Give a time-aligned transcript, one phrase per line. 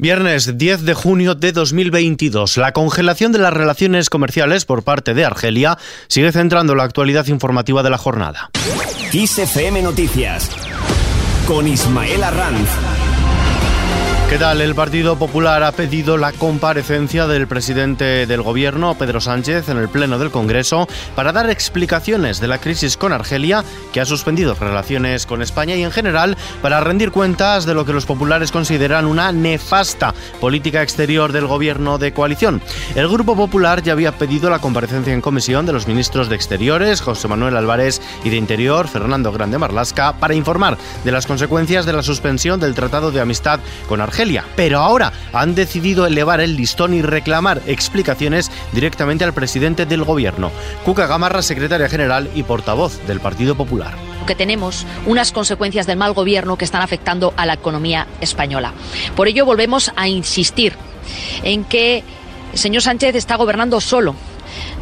[0.00, 2.56] Viernes 10 de junio de 2022.
[2.56, 5.76] La congelación de las relaciones comerciales por parte de Argelia
[6.08, 8.48] sigue centrando la actualidad informativa de la jornada.
[9.82, 10.50] Noticias
[11.46, 13.09] con Ismael Arranz.
[14.30, 14.60] ¿Qué tal?
[14.60, 19.88] El Partido Popular ha pedido la comparecencia del presidente del Gobierno, Pedro Sánchez, en el
[19.88, 20.86] Pleno del Congreso
[21.16, 25.82] para dar explicaciones de la crisis con Argelia, que ha suspendido relaciones con España y
[25.82, 31.32] en general para rendir cuentas de lo que los populares consideran una nefasta política exterior
[31.32, 32.62] del Gobierno de coalición.
[32.94, 37.00] El Grupo Popular ya había pedido la comparecencia en comisión de los ministros de Exteriores,
[37.00, 41.94] José Manuel Álvarez, y de Interior, Fernando Grande Marlasca, para informar de las consecuencias de
[41.94, 43.58] la suspensión del Tratado de Amistad
[43.88, 44.19] con Argelia
[44.54, 50.50] pero ahora han decidido elevar el listón y reclamar explicaciones directamente al presidente del gobierno,
[50.84, 53.94] Cuca Gamarra, secretaria general y portavoz del Partido Popular.
[54.26, 58.74] Que tenemos unas consecuencias del mal gobierno que están afectando a la economía española.
[59.16, 60.74] Por ello volvemos a insistir
[61.42, 62.04] en que
[62.52, 64.14] el señor Sánchez está gobernando solo,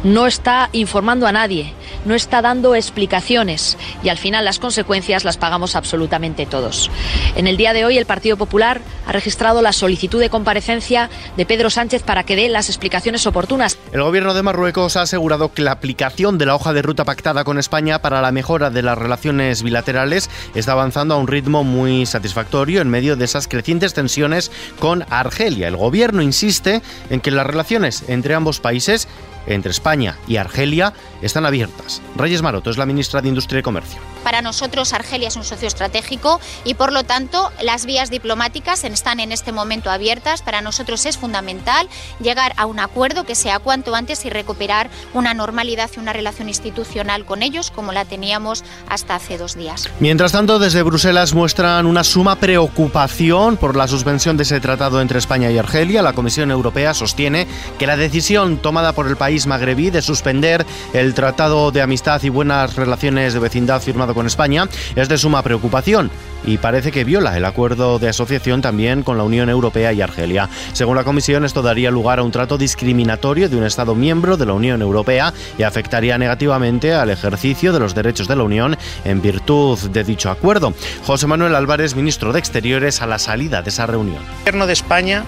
[0.03, 1.73] no está informando a nadie,
[2.05, 6.89] no está dando explicaciones y al final las consecuencias las pagamos absolutamente todos.
[7.35, 11.45] En el día de hoy el Partido Popular ha registrado la solicitud de comparecencia de
[11.45, 13.77] Pedro Sánchez para que dé las explicaciones oportunas.
[13.91, 17.43] El gobierno de Marruecos ha asegurado que la aplicación de la hoja de ruta pactada
[17.43, 22.05] con España para la mejora de las relaciones bilaterales está avanzando a un ritmo muy
[22.05, 25.67] satisfactorio en medio de esas crecientes tensiones con Argelia.
[25.67, 29.07] El gobierno insiste en que las relaciones entre ambos países
[29.47, 32.01] entre España y Argelia están abiertas.
[32.15, 33.99] Reyes Maroto es la ministra de Industria y Comercio.
[34.23, 39.19] Para nosotros Argelia es un socio estratégico y por lo tanto las vías diplomáticas están
[39.19, 40.41] en este momento abiertas.
[40.41, 41.87] Para nosotros es fundamental
[42.19, 46.49] llegar a un acuerdo que sea cuanto antes y recuperar una normalidad y una relación
[46.49, 49.89] institucional con ellos como la teníamos hasta hace dos días.
[49.99, 55.19] Mientras tanto, desde Bruselas muestran una suma preocupación por la suspensión de ese tratado entre
[55.19, 56.01] España y Argelia.
[56.01, 61.13] La Comisión Europea sostiene que la decisión tomada por el país magrebí de suspender el
[61.13, 66.09] tratado de amistad y buenas relaciones de vecindad firmado con España es de suma preocupación
[66.43, 70.49] y parece que viola el acuerdo de asociación también con la Unión Europea y Argelia.
[70.73, 74.45] Según la Comisión, esto daría lugar a un trato discriminatorio de un Estado miembro de
[74.45, 79.21] la Unión Europea y afectaría negativamente al ejercicio de los derechos de la Unión en
[79.21, 80.73] virtud de dicho acuerdo.
[81.05, 84.23] José Manuel Álvarez, ministro de Exteriores, a la salida de esa reunión.
[84.23, 85.25] El gobierno de España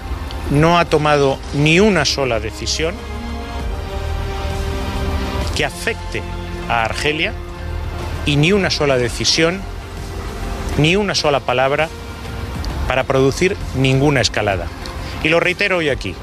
[0.50, 2.94] no ha tomado ni una sola decisión
[5.56, 6.22] que afecte
[6.68, 7.32] a Argelia
[8.26, 9.60] y ni una sola decisión,
[10.78, 11.88] ni una sola palabra
[12.88, 14.66] para producir ninguna escalada.
[15.22, 16.14] Y lo reitero hoy aquí,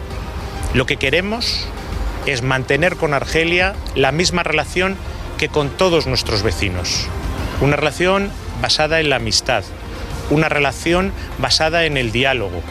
[0.73, 1.67] lo que queremos
[2.25, 4.97] es mantener con Argelia la misma relación
[5.37, 7.07] que con todos nuestros vecinos.
[7.61, 8.29] Una relación
[8.61, 9.63] basada en la amistad,
[10.29, 12.61] una relación basada en el diálogo,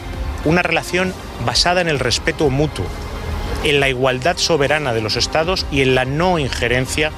[0.45, 1.13] una relación
[1.45, 2.85] basada en el respeto mutuo,
[3.63, 7.11] en la igualdad soberana de los estados y en la no injerencia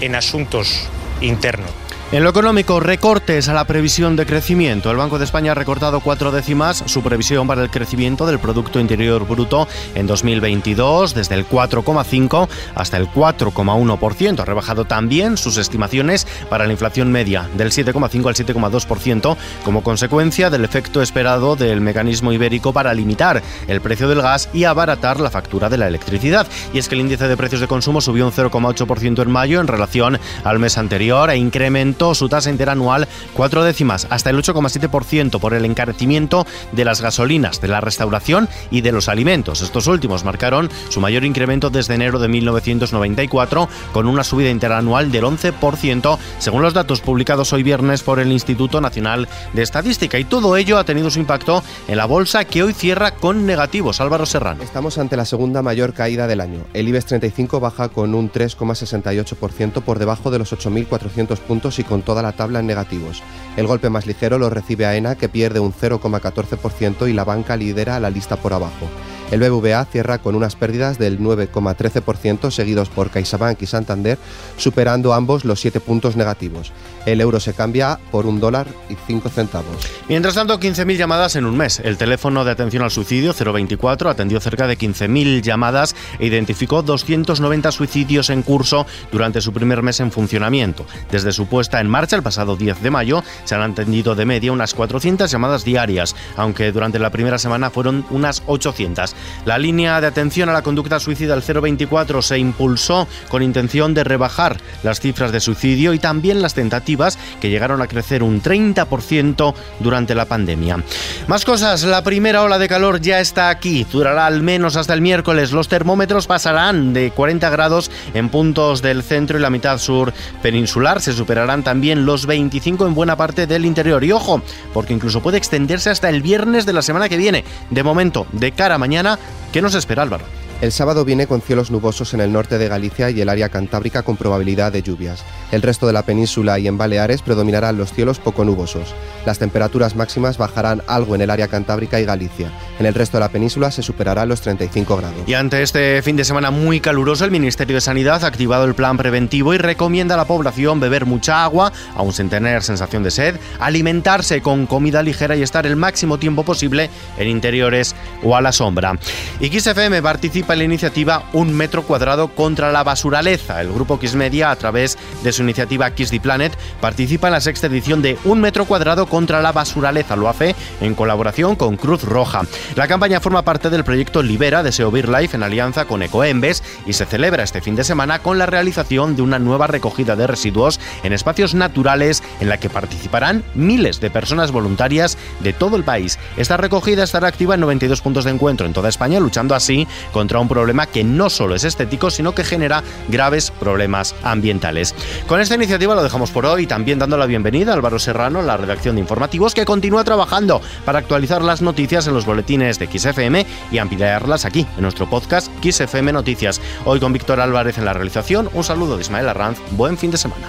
[0.00, 0.88] en asuntos
[1.20, 1.66] interno.
[2.10, 4.90] En lo económico, recortes a la previsión de crecimiento.
[4.90, 8.80] El Banco de España ha recortado cuatro décimas su previsión para el crecimiento del Producto
[8.80, 14.40] Interior Bruto en 2022, desde el 4,5 hasta el 4,1%.
[14.40, 20.48] Ha rebajado también sus estimaciones para la inflación media, del 7,5 al 7,2%, como consecuencia
[20.48, 25.30] del efecto esperado del mecanismo ibérico para limitar el precio del gas y abaratar la
[25.30, 26.46] factura de la electricidad.
[26.72, 29.66] Y es que el índice de precios de consumo subió un 0,8% en mayo en
[29.66, 35.54] relación al mes anterior e incrementó su tasa interanual cuatro décimas, hasta el 8,7% por
[35.54, 39.62] el encarecimiento de las gasolinas, de la restauración y de los alimentos.
[39.62, 45.24] Estos últimos marcaron su mayor incremento desde enero de 1994, con una subida interanual del
[45.24, 50.18] 11%, según los datos publicados hoy viernes por el Instituto Nacional de Estadística.
[50.18, 54.00] Y todo ello ha tenido su impacto en la bolsa que hoy cierra con negativos.
[54.00, 54.62] Álvaro Serrano.
[54.62, 56.60] Estamos ante la segunda mayor caída del año.
[56.74, 62.02] El IBEX 35 baja con un 3,68% por debajo de los 8.400 puntos y con
[62.02, 63.22] toda la tabla en negativos.
[63.56, 67.98] El golpe más ligero lo recibe AENA, que pierde un 0,14% y la banca lidera
[67.98, 68.88] la lista por abajo.
[69.30, 74.18] El BBVA cierra con unas pérdidas del 9,13%, seguidos por CaixaBank y Santander,
[74.56, 76.72] superando ambos los 7 puntos negativos.
[77.04, 79.76] El euro se cambia por un dólar y 5 centavos.
[80.08, 81.80] Mientras tanto, 15.000 llamadas en un mes.
[81.80, 87.72] El teléfono de atención al suicidio 024 atendió cerca de 15.000 llamadas e identificó 290
[87.72, 90.86] suicidios en curso durante su primer mes en funcionamiento.
[91.10, 94.52] Desde su puesta en marcha el pasado 10 de mayo se han atendido de media
[94.52, 99.14] unas 400 llamadas diarias, aunque durante la primera semana fueron unas 800.
[99.44, 104.04] La línea de atención a la conducta suicida del 024 se impulsó con intención de
[104.04, 109.54] rebajar las cifras de suicidio y también las tentativas que llegaron a crecer un 30%
[109.80, 110.82] durante la pandemia.
[111.26, 115.00] Más cosas, la primera ola de calor ya está aquí, durará al menos hasta el
[115.00, 115.52] miércoles.
[115.52, 120.12] Los termómetros pasarán de 40 grados en puntos del centro y la mitad sur
[120.42, 124.04] peninsular, se superarán también los 25 en buena parte del interior.
[124.04, 124.42] Y ojo,
[124.74, 127.44] porque incluso puede extenderse hasta el viernes de la semana que viene.
[127.70, 129.07] De momento, de cara a mañana,
[129.52, 130.24] ¿qué nos espera Álvaro?
[130.60, 134.02] El sábado viene con cielos nubosos en el norte de Galicia y el área cantábrica
[134.02, 135.24] con probabilidad de lluvias.
[135.50, 138.94] El resto de la península y en Baleares predominarán los cielos poco nubosos.
[139.24, 142.50] Las temperaturas máximas bajarán algo en el área cantábrica y Galicia.
[142.78, 145.18] En el resto de la península se superarán los 35 grados.
[145.26, 148.74] Y ante este fin de semana muy caluroso, el Ministerio de Sanidad ha activado el
[148.74, 153.10] plan preventivo y recomienda a la población beber mucha agua, aún sin tener sensación de
[153.10, 158.40] sed, alimentarse con comida ligera y estar el máximo tiempo posible en interiores o a
[158.40, 158.98] la sombra.
[159.40, 163.60] Y XFM participa en la iniciativa Un metro cuadrado contra la basuraleza.
[163.60, 167.68] El grupo Media, a través de su iniciativa Kiss the Planet, participa en la sexta
[167.68, 170.16] edición de Un metro cuadrado contra la basuraleza.
[170.16, 172.42] Lo hace en colaboración con Cruz Roja.
[172.74, 176.92] La campaña forma parte del proyecto Libera de SEO Life en alianza con Ecoembes y
[176.92, 180.80] se celebra este fin de semana con la realización de una nueva recogida de residuos
[181.04, 186.18] en espacios naturales en la que participarán miles de personas voluntarias de todo el país.
[186.36, 190.40] Esta recogida estará activa en 92 puntos de encuentro en toda España, luchando así contra
[190.40, 194.94] un problema que no solo es estético, sino que genera graves problemas ambientales.
[195.28, 198.56] Con esta iniciativa lo dejamos por hoy, también dando la bienvenida a Álvaro Serrano, la
[198.56, 203.44] redacción de informativos, que continúa trabajando para actualizar las noticias en los boletines de XFM
[203.70, 206.62] y ampliarlas aquí, en nuestro podcast XFM Noticias.
[206.86, 210.16] Hoy con Víctor Álvarez en la realización, un saludo de Ismael Arranz, buen fin de
[210.16, 210.48] semana.